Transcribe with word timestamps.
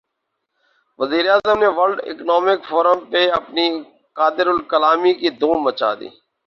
وزیر 0.99 1.25
اعظم 1.33 1.57
نے 1.63 1.69
ورلڈ 1.77 1.99
اکنامک 2.11 2.59
فورم 2.69 2.99
پہ 3.11 3.21
اپنی 3.39 3.65
قادرالکلامی 4.17 5.13
کی 5.19 5.29
دھوم 5.41 5.57
مچا 5.65 5.91
دی 5.99 6.09